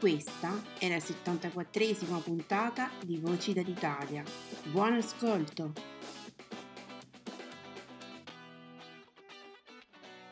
[0.00, 4.24] Questa è la 74esima puntata di Voci dall'Italia.
[4.72, 5.74] Buon ascolto!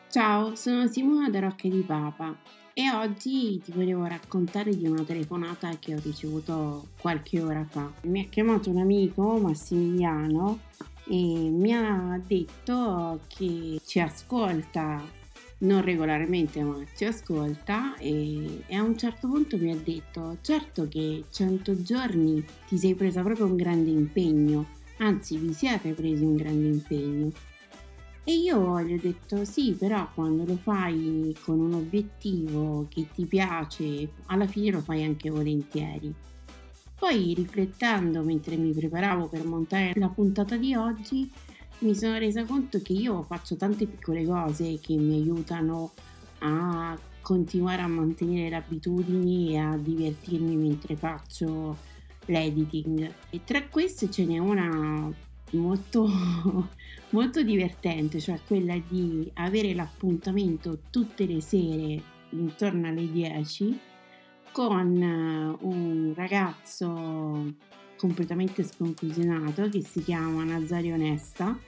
[0.08, 2.34] Ciao, sono Simona da Rocche di Papa
[2.72, 7.92] e oggi ti volevo raccontare di una telefonata che ho ricevuto qualche ora fa.
[8.04, 10.60] Mi ha chiamato un amico, Massimiliano,
[11.06, 15.16] e mi ha detto che ci ascolta
[15.58, 20.86] non regolarmente ma ci ascolta e, e, a un certo punto mi ha detto certo
[20.88, 26.36] che 100 giorni ti sei presa proprio un grande impegno anzi vi siete presi un
[26.36, 27.32] grande impegno.
[28.24, 33.24] E io gli ho detto sì però quando lo fai con un obiettivo che ti
[33.24, 36.12] piace alla fine lo fai anche volentieri.
[36.98, 41.30] Poi riflettendo mentre mi preparavo per montare la puntata di oggi
[41.80, 45.92] mi sono resa conto che io faccio tante piccole cose che mi aiutano
[46.40, 51.76] a continuare a mantenere le abitudini e a divertirmi mentre faccio
[52.26, 53.12] l'editing.
[53.30, 55.10] E tra queste ce n'è una
[55.52, 56.08] molto,
[57.10, 63.78] molto divertente, cioè quella di avere l'appuntamento tutte le sere intorno alle 10
[64.52, 67.54] con un ragazzo
[67.98, 71.58] completamente sconclusionato che si chiama Nazario Onesta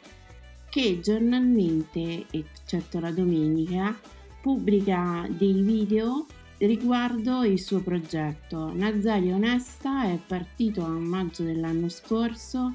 [0.71, 3.99] che giornalmente, eccetto la domenica,
[4.41, 6.27] pubblica dei video
[6.59, 8.73] riguardo il suo progetto.
[8.73, 12.75] Nazario Onesta è partito a maggio dell'anno scorso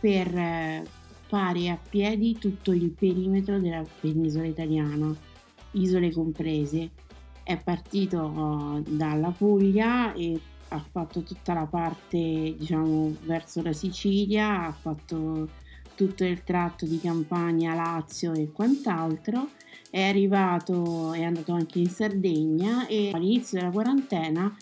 [0.00, 0.84] per eh,
[1.26, 5.12] fare a piedi tutto il perimetro della penisola italiana,
[5.72, 6.90] isole comprese.
[7.42, 14.66] È partito eh, dalla Puglia e ha fatto tutta la parte diciamo verso la Sicilia,
[14.66, 15.48] ha fatto
[15.94, 19.48] tutto il tratto di Campania, Lazio e quant'altro,
[19.90, 24.54] è arrivato, è andato anche in Sardegna e all'inizio della quarantena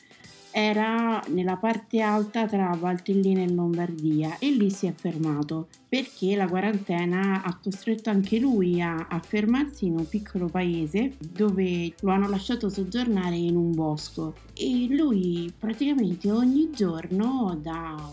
[0.56, 6.46] era nella parte alta tra Valtellina e Lombardia e lì si è fermato perché la
[6.46, 12.28] quarantena ha costretto anche lui a, a fermarsi in un piccolo paese dove lo hanno
[12.28, 14.36] lasciato soggiornare in un bosco.
[14.54, 18.08] E lui praticamente ogni giorno da,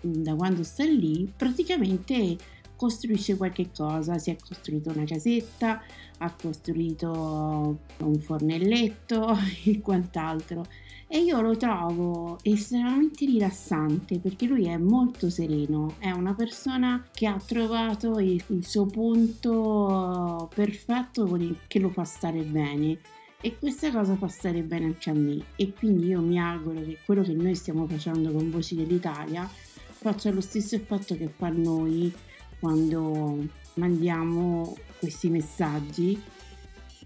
[0.00, 2.36] da quando sta lì praticamente
[2.80, 5.82] costruisce qualche cosa, si è costruito una casetta,
[6.16, 10.64] ha costruito un fornelletto e quant'altro.
[11.06, 17.26] E io lo trovo estremamente rilassante perché lui è molto sereno, è una persona che
[17.26, 22.98] ha trovato il, il suo punto perfetto che lo fa stare bene.
[23.42, 25.38] E questa cosa fa stare bene anche a me.
[25.56, 30.30] E quindi io mi auguro che quello che noi stiamo facendo con Voci dell'Italia faccia
[30.30, 32.10] lo stesso effetto che fa noi
[32.60, 33.38] quando
[33.74, 36.22] mandiamo questi messaggi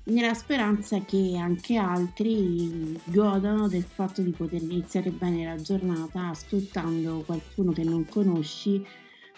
[0.06, 7.22] nella speranza che anche altri godano del fatto di poter iniziare bene la giornata ascoltando
[7.24, 8.84] qualcuno che non conosci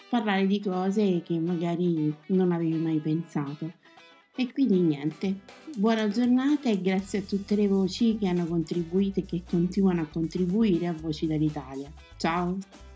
[0.09, 3.71] parlare di cose che magari non avevi mai pensato.
[4.35, 5.39] E quindi niente,
[5.77, 10.07] buona giornata e grazie a tutte le voci che hanno contribuito e che continuano a
[10.11, 11.89] contribuire a Voci dall'Italia.
[12.17, 12.86] Ciao!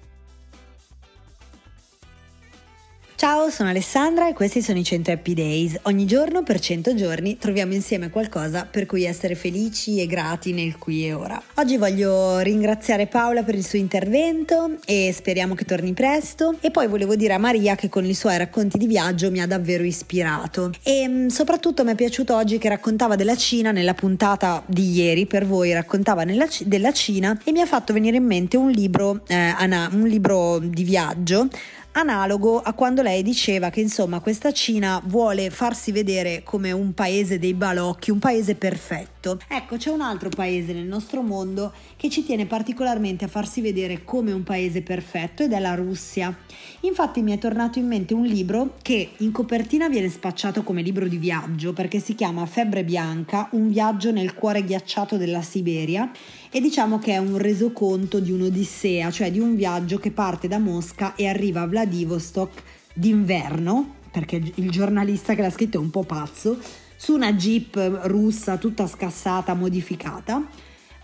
[3.21, 5.77] Ciao, sono Alessandra e questi sono i 100 Happy Days.
[5.83, 10.79] Ogni giorno per 100 giorni troviamo insieme qualcosa per cui essere felici e grati nel
[10.79, 11.39] qui e ora.
[11.57, 16.87] Oggi voglio ringraziare Paola per il suo intervento e speriamo che torni presto e poi
[16.87, 20.71] volevo dire a Maria che con i suoi racconti di viaggio mi ha davvero ispirato
[20.81, 25.27] e mm, soprattutto mi è piaciuto oggi che raccontava della Cina nella puntata di ieri
[25.27, 29.21] per voi raccontava nella, della Cina e mi ha fatto venire in mente un libro,
[29.27, 31.47] eh, un libro di viaggio
[31.93, 37.37] analogo a quando lei diceva che insomma questa Cina vuole farsi vedere come un paese
[37.37, 39.39] dei balocchi, un paese perfetto.
[39.47, 44.03] Ecco, c'è un altro paese nel nostro mondo che ci tiene particolarmente a farsi vedere
[44.03, 46.35] come un paese perfetto ed è la Russia.
[46.81, 51.07] Infatti mi è tornato in mente un libro che in copertina viene spacciato come libro
[51.07, 56.09] di viaggio perché si chiama Febbre bianca, un viaggio nel cuore ghiacciato della Siberia
[56.51, 60.59] e diciamo che è un resoconto di un'odissea, cioè di un viaggio che parte da
[60.59, 62.61] Mosca e arriva a Vladivostok
[62.93, 66.59] d'inverno, perché il giornalista che l'ha scritto è un po' pazzo,
[66.97, 70.45] su una jeep russa tutta scassata, modificata,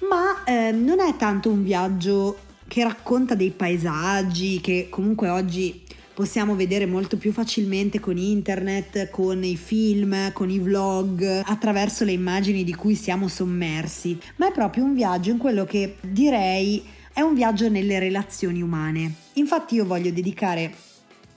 [0.09, 5.81] ma eh, non è tanto un viaggio che racconta dei paesaggi che comunque oggi
[6.17, 12.11] possiamo vedere molto più facilmente con internet, con i film, con i vlog, attraverso le
[12.11, 16.83] immagini di cui siamo sommersi, ma è proprio un viaggio in quello che direi
[17.13, 19.13] è un viaggio nelle relazioni umane.
[19.33, 20.73] Infatti io voglio dedicare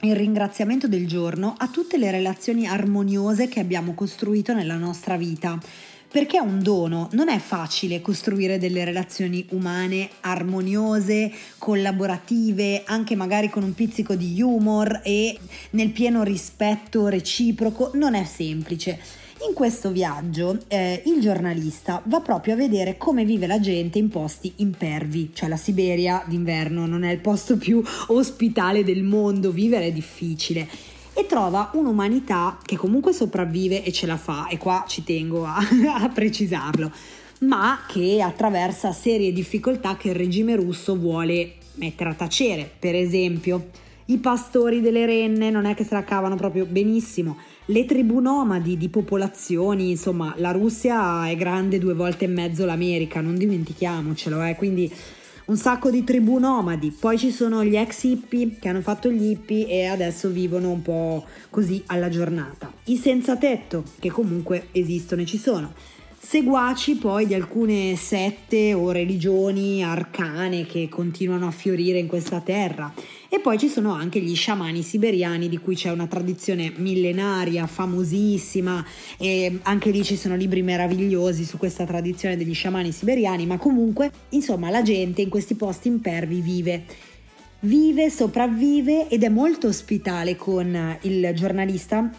[0.01, 5.59] il ringraziamento del giorno a tutte le relazioni armoniose che abbiamo costruito nella nostra vita
[6.11, 13.49] perché è un dono, non è facile costruire delle relazioni umane armoniose, collaborative, anche magari
[13.49, 15.39] con un pizzico di humor e
[15.71, 18.99] nel pieno rispetto reciproco, non è semplice.
[19.49, 24.09] In questo viaggio eh, il giornalista va proprio a vedere come vive la gente in
[24.09, 29.87] posti impervi, cioè la Siberia d'inverno non è il posto più ospitale del mondo, vivere
[29.87, 30.69] è difficile
[31.21, 35.59] e trova un'umanità che comunque sopravvive e ce la fa, e qua ci tengo a,
[36.01, 36.91] a precisarlo,
[37.41, 42.71] ma che attraversa serie difficoltà che il regime russo vuole mettere a tacere.
[42.79, 43.69] Per esempio,
[44.07, 47.37] i pastori delle renne non è che se la cavano proprio benissimo,
[47.67, 53.21] le tribù nomadi di popolazioni, insomma, la Russia è grande due volte e mezzo l'America,
[53.21, 54.91] non dimentichiamocelo, eh, quindi
[55.51, 59.31] un sacco di tribù nomadi, poi ci sono gli ex hippie che hanno fatto gli
[59.31, 62.73] hippie e adesso vivono un po' così alla giornata.
[62.85, 65.73] I senza tetto, che comunque esistono e ci sono.
[66.21, 72.93] Seguaci poi di alcune sette o religioni arcane che continuano a fiorire in questa terra
[73.33, 78.85] e poi ci sono anche gli sciamani siberiani di cui c'è una tradizione millenaria, famosissima.
[79.17, 84.11] E anche lì ci sono libri meravigliosi su questa tradizione degli sciamani siberiani, ma comunque
[84.31, 86.85] insomma la gente in questi posti impervi vive.
[87.61, 92.11] Vive, sopravvive ed è molto ospitale con il giornalista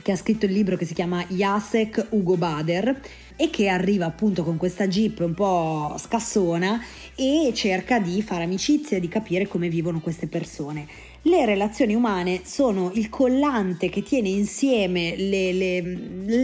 [0.00, 3.00] che ha scritto il libro che si chiama Jacek Ugo Bader
[3.42, 6.80] e che arriva appunto con questa jeep un po' scassona
[7.16, 10.86] e cerca di fare amicizia di capire come vivono queste persone.
[11.24, 15.80] Le relazioni umane sono il collante che tiene insieme le, le,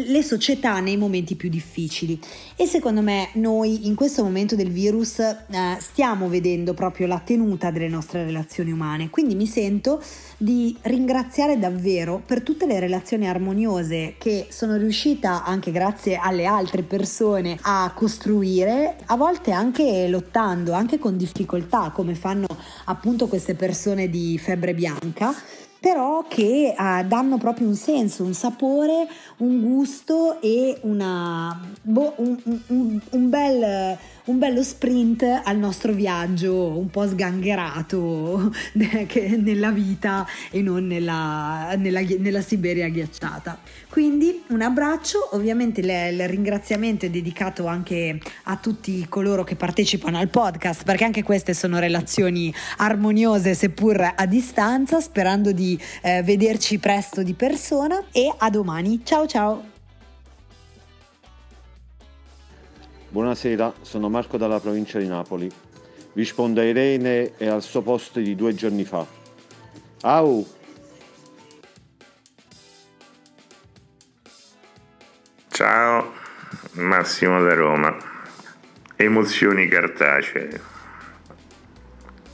[0.07, 2.19] le, società nei momenti più difficili
[2.55, 5.37] e secondo me noi in questo momento del virus eh,
[5.81, 10.01] stiamo vedendo proprio la tenuta delle nostre relazioni umane, quindi mi sento
[10.41, 16.83] di ringraziare davvero per tutte le relazioni armoniose che sono riuscita anche grazie alle altre
[16.83, 22.47] persone a costruire, a volte anche lottando, anche con difficoltà come fanno
[22.85, 25.35] appunto queste persone di febbre bianca,
[25.81, 29.09] però che uh, danno proprio un senso, un sapore,
[29.39, 32.37] un gusto e una, boh, un,
[32.69, 33.99] un, un bel
[34.29, 42.01] un bello sprint al nostro viaggio un po' sgangherato nella vita e non nella, nella,
[42.01, 43.59] nella Siberia ghiacciata.
[43.89, 50.29] Quindi un abbraccio, ovviamente il ringraziamento è dedicato anche a tutti coloro che partecipano al
[50.29, 57.23] podcast perché anche queste sono relazioni armoniose seppur a distanza, sperando di eh, vederci presto
[57.23, 59.01] di persona e a domani.
[59.05, 59.78] Ciao ciao!
[63.11, 65.51] Buonasera, sono Marco dalla provincia di Napoli.
[66.13, 69.07] Rispondo a Irene e al suo posto di due giorni fa.
[70.03, 70.47] Au!
[75.49, 76.13] Ciao,
[76.73, 77.97] Massimo da Roma.
[78.95, 80.61] Emozioni cartacee.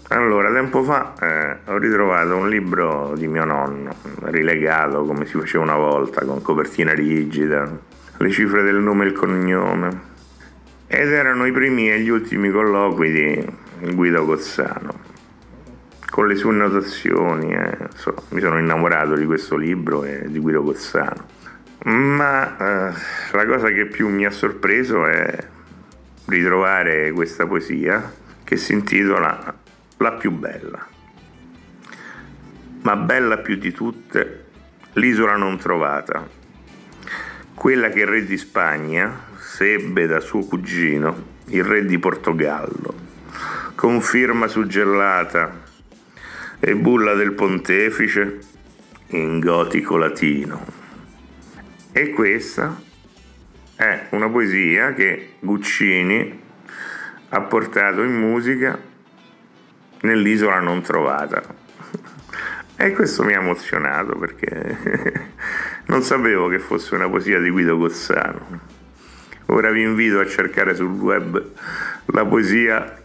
[0.08, 5.62] Allora, tempo fa eh, ho ritrovato un libro di mio nonno, rilegato come si faceva
[5.62, 7.70] una volta, con copertina rigida,
[8.16, 10.12] le cifre del nome e il cognome
[10.96, 15.02] ed erano i primi e gli ultimi colloqui di Guido Cozzano.
[16.08, 17.52] con le sue notazioni.
[17.52, 17.76] Eh.
[17.94, 21.26] So, mi sono innamorato di questo libro e di Guido Cozzano.
[21.86, 22.94] Ma eh,
[23.32, 25.36] la cosa che più mi ha sorpreso è
[26.26, 28.12] ritrovare questa poesia
[28.44, 29.54] che si intitola
[29.96, 30.86] La più bella.
[32.82, 34.44] Ma bella più di tutte,
[34.92, 36.24] l'isola non trovata,
[37.54, 42.92] quella che il re di Spagna sebbe da suo cugino, il re di Portogallo,
[43.76, 45.62] con firma suggellata
[46.58, 48.38] e bulla del pontefice
[49.10, 50.60] in gotico latino.
[51.92, 52.82] E questa
[53.76, 56.40] è una poesia che Guccini
[57.28, 58.76] ha portato in musica
[60.00, 61.40] nell'isola non trovata.
[62.74, 65.30] E questo mi ha emozionato perché
[65.86, 68.73] non sapevo che fosse una poesia di Guido Cozzano.
[69.46, 71.42] Ora vi invito a cercare sul web
[72.06, 73.02] la poesia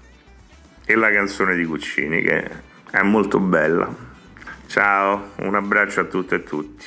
[0.85, 2.49] e la canzone di Guccini che
[2.89, 3.93] è molto bella.
[4.67, 6.85] Ciao, un abbraccio a tutte e tutti.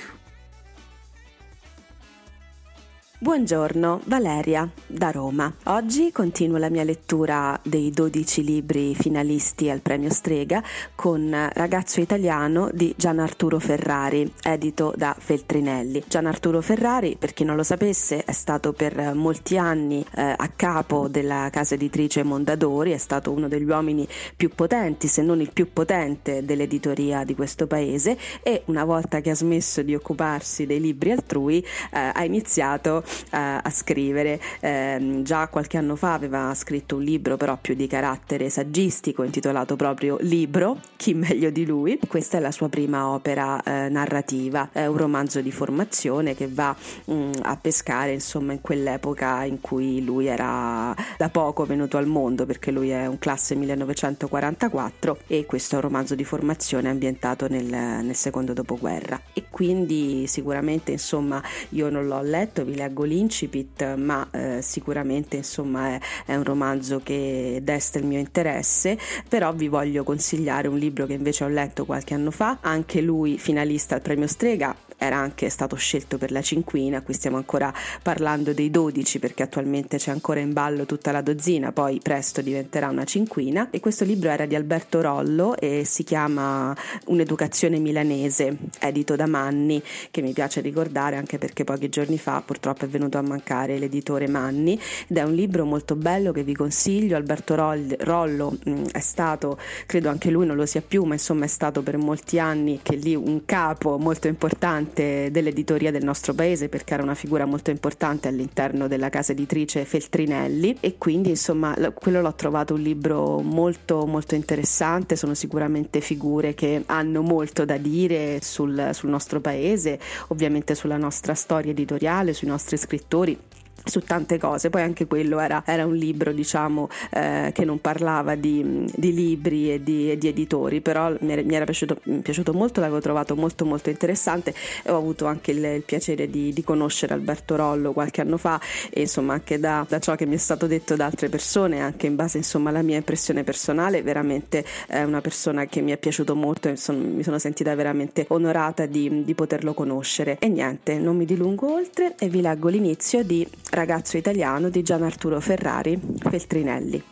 [3.22, 5.54] Buongiorno, Valeria da Roma.
[5.66, 10.60] Oggi continuo la mia lettura dei 12 libri finalisti al premio Strega
[10.96, 16.02] con Ragazzo italiano di Gian Arturo Ferrari, edito da Feltrinelli.
[16.08, 20.48] Gian Arturo Ferrari, per chi non lo sapesse, è stato per molti anni eh, a
[20.48, 25.52] capo della casa editrice Mondadori, è stato uno degli uomini più potenti, se non il
[25.52, 30.80] più potente dell'editoria di questo paese e una volta che ha smesso di occuparsi dei
[30.80, 34.40] libri altrui eh, ha iniziato a, a scrivere.
[34.60, 39.76] Eh, già qualche anno fa aveva scritto un libro però più di carattere saggistico intitolato
[39.76, 41.98] proprio Libro, chi meglio di lui.
[42.06, 46.74] Questa è la sua prima opera eh, narrativa, è un romanzo di formazione che va
[47.04, 52.06] mh, mm, a pescare insomma in quell'epoca in cui lui era da poco venuto al
[52.06, 57.48] mondo perché lui è un classe 1944 e questo è un romanzo di formazione ambientato
[57.48, 63.94] nel, nel secondo dopoguerra e quindi sicuramente insomma io non l'ho letto, vi leggo l'incipit,
[63.94, 69.68] ma eh, sicuramente insomma è, è, un romanzo che desta il mio interesse, però vi
[69.68, 74.02] voglio consigliare un libro che invece ho letto qualche anno fa, anche lui finalista al
[74.02, 79.18] premio Strega, era anche stato scelto per la cinquina, qui stiamo ancora parlando dei 12
[79.18, 83.68] perché attualmente c'è ancora in ballo tutta la dozzina, poi presto diventerà una cinquina.
[83.70, 86.74] E questo libro era di Alberto Rollo e si chiama
[87.06, 89.82] Un'educazione milanese, edito da Manni,
[90.12, 94.28] che mi piace ricordare anche perché pochi giorni fa purtroppo è venuto a mancare l'editore
[94.28, 94.80] Manni.
[95.08, 100.10] Ed è un libro molto bello che vi consiglio, Alberto Rollo mm, è stato, credo
[100.10, 103.16] anche lui non lo sia più, ma insomma è stato per molti anni che lì
[103.16, 108.28] un capo molto importante importante dell'editoria del nostro paese perché era una figura molto importante
[108.28, 110.76] all'interno della casa editrice Feltrinelli.
[110.80, 116.82] E quindi insomma quello l'ho trovato un libro molto molto interessante, sono sicuramente figure che
[116.86, 122.76] hanno molto da dire sul, sul nostro paese, ovviamente sulla nostra storia editoriale, sui nostri
[122.76, 123.38] scrittori
[123.84, 128.34] su tante cose, poi anche quello era, era un libro diciamo eh, che non parlava
[128.34, 132.52] di, di libri e di, e di, editori, però mi era, mi era piaciuto, piaciuto,
[132.52, 134.54] molto, l'avevo trovato molto molto interessante.
[134.82, 138.60] E ho avuto anche il, il piacere di, di, conoscere Alberto Rollo qualche anno fa
[138.90, 142.06] e insomma anche da, da, ciò che mi è stato detto da altre persone, anche
[142.06, 146.36] in base insomma alla mia impressione personale, veramente è una persona che mi è piaciuto
[146.36, 150.36] molto e son, mi sono sentita veramente onorata di poterlo conoscere.
[150.38, 155.02] E niente, non mi dilungo oltre e vi leggo l'inizio di ragazzo italiano di Gian
[155.02, 157.02] Arturo Ferrari, Feltrinelli.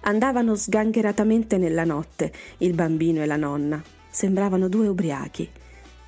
[0.00, 3.82] Andavano sgangheratamente nella notte, il bambino e la nonna.
[4.10, 5.48] Sembravano due ubriachi.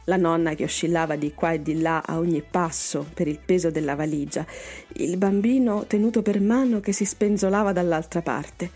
[0.05, 3.71] La nonna che oscillava di qua e di là a ogni passo per il peso
[3.71, 4.45] della valigia,
[4.95, 8.71] il bambino tenuto per mano che si spenzolava dall'altra parte.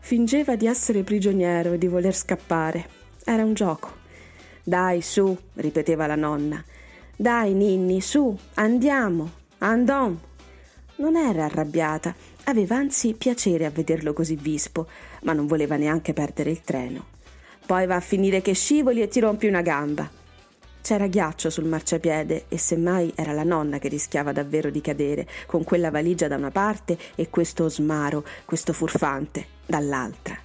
[0.00, 2.88] Fingeva di essere prigioniero e di voler scappare.
[3.24, 4.00] Era un gioco.
[4.64, 6.62] Dai, su, ripeteva la nonna.
[7.16, 10.30] Dai, Ninni, su, andiamo, andon.
[11.02, 14.86] Non era arrabbiata, aveva anzi piacere a vederlo così vispo,
[15.22, 17.06] ma non voleva neanche perdere il treno.
[17.66, 20.08] Poi va a finire che scivoli e ti rompi una gamba.
[20.80, 25.64] C'era ghiaccio sul marciapiede e semmai era la nonna che rischiava davvero di cadere, con
[25.64, 30.38] quella valigia da una parte e questo osmaro, questo furfante, dall'altra.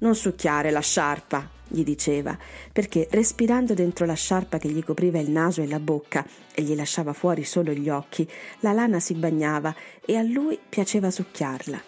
[0.00, 2.36] Non succhiare la sciarpa, gli diceva,
[2.72, 6.74] perché respirando dentro la sciarpa che gli copriva il naso e la bocca e gli
[6.74, 8.28] lasciava fuori solo gli occhi,
[8.60, 9.74] la lana si bagnava
[10.04, 11.80] e a lui piaceva succhiarla.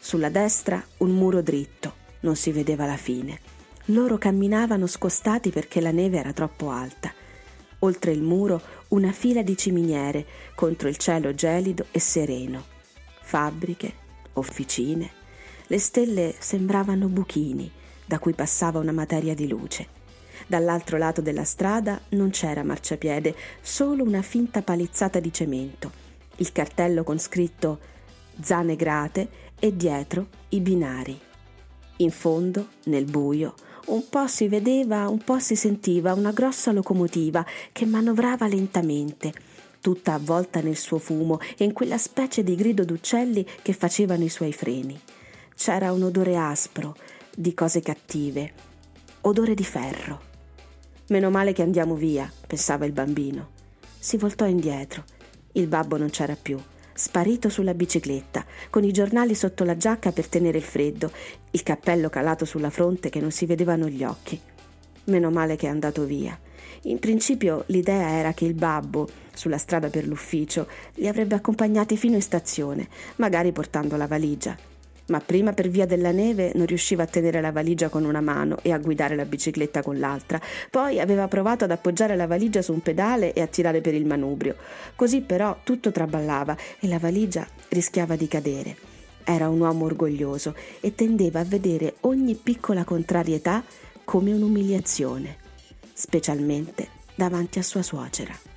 [0.00, 3.38] Sulla destra un muro dritto, non si vedeva la fine.
[3.86, 7.12] Loro camminavano scostati perché la neve era troppo alta.
[7.80, 12.64] Oltre il muro una fila di ciminiere contro il cielo gelido e sereno.
[13.20, 13.92] Fabbriche,
[14.34, 15.10] officine.
[15.66, 20.00] Le stelle sembravano buchini da cui passava una materia di luce.
[20.46, 25.90] Dall'altro lato della strada non c'era marciapiede, solo una finta palizzata di cemento,
[26.36, 27.78] il cartello con scritto
[28.40, 29.28] Zane Grate
[29.58, 31.18] e dietro i binari.
[31.98, 33.54] In fondo, nel buio,
[33.86, 39.32] un po' si vedeva, un po' si sentiva una grossa locomotiva che manovrava lentamente,
[39.80, 44.28] tutta avvolta nel suo fumo e in quella specie di grido d'uccelli che facevano i
[44.28, 44.98] suoi freni.
[45.54, 46.96] C'era un odore aspro,
[47.34, 48.52] di cose cattive,
[49.22, 50.30] odore di ferro.
[51.08, 53.50] Meno male che andiamo via, pensava il bambino.
[53.98, 55.04] Si voltò indietro.
[55.52, 56.58] Il babbo non c'era più,
[56.92, 61.10] sparito sulla bicicletta, con i giornali sotto la giacca per tenere il freddo,
[61.50, 64.38] il cappello calato sulla fronte che non si vedevano gli occhi.
[65.04, 66.38] Meno male che è andato via.
[66.82, 72.16] In principio l'idea era che il babbo, sulla strada per l'ufficio, li avrebbe accompagnati fino
[72.16, 74.70] in stazione, magari portando la valigia
[75.06, 78.58] ma prima per via della neve non riusciva a tenere la valigia con una mano
[78.62, 80.40] e a guidare la bicicletta con l'altra.
[80.70, 84.06] Poi aveva provato ad appoggiare la valigia su un pedale e a tirare per il
[84.06, 84.56] manubrio.
[84.94, 88.76] Così però tutto traballava e la valigia rischiava di cadere.
[89.24, 93.62] Era un uomo orgoglioso e tendeva a vedere ogni piccola contrarietà
[94.04, 95.36] come un'umiliazione,
[95.92, 98.51] specialmente davanti a sua suocera.